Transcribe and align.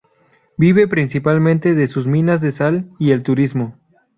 Vive 0.57 0.87
principalmente 0.87 1.75
de 1.75 1.85
sus 1.85 2.07
minas 2.07 2.41
de 2.41 2.51
sal, 2.51 2.89
y 2.97 3.11
el 3.11 3.21
turismo. 3.21 3.77